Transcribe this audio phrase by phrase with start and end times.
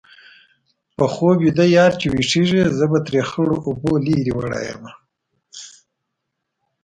[0.97, 4.91] په خوب ویده یار چې ويښېږي-زه به ترې خړو اوبو لرې وړې یمه